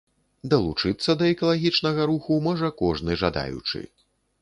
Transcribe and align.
Далучыцца 0.53 1.15
да 1.19 1.27
экалагічнага 1.35 2.01
руху 2.13 2.41
можа 2.49 2.75
кожны 2.83 3.23
жадаючы. 3.25 3.89